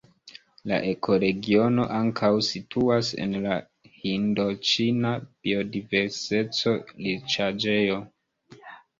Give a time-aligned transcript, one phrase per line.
[0.69, 3.57] La ekoregiono ankaŭ situas en la
[4.05, 7.99] Hindoĉina biodiverseco-riĉaĵejo.